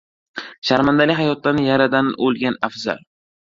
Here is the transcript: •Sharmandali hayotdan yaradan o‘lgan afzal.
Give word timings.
•Sharmandali 0.69 1.17
hayotdan 1.19 1.63
yaradan 1.67 2.11
o‘lgan 2.31 2.61
afzal. 2.73 3.07